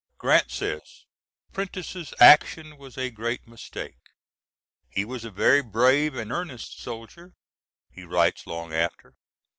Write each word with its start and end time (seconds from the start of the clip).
Grant 0.17 0.49
says 0.49 1.05
Prentiss' 1.53 2.11
action 2.19 2.79
was 2.79 2.97
a 2.97 3.11
great 3.11 3.47
mistake. 3.47 3.99
"He 4.89 5.05
was 5.05 5.23
a 5.23 5.29
very 5.29 5.61
brave 5.61 6.15
and 6.15 6.31
earnest 6.31 6.79
soldier," 6.81 7.35
he 7.91 8.03
writes 8.03 8.47
long 8.47 8.73
after. 8.73 9.13